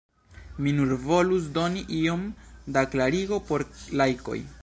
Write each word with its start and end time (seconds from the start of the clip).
Mi 0.67 0.71
nur 0.77 0.93
volus 1.03 1.45
doni 1.57 1.83
iom 1.99 2.25
da 2.77 2.85
klarigo 2.95 3.41
por 3.51 3.67
laikoj. 4.03 4.43